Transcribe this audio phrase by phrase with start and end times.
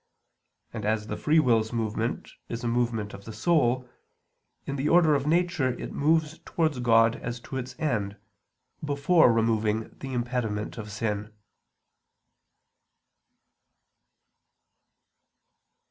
[0.73, 3.87] And as the free will's movement is a movement of the soul,
[4.65, 8.17] in the order of nature it moves towards God as to its end,
[8.83, 11.31] before removing the impediment of sin.